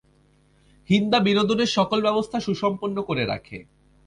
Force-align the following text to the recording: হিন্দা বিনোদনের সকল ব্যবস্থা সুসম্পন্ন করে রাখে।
হিন্দা 0.89 1.19
বিনোদনের 1.19 1.69
সকল 1.69 1.99
ব্যবস্থা 2.01 2.37
সুসম্পন্ন 2.39 2.97
করে 3.01 3.23
রাখে। 3.25 3.57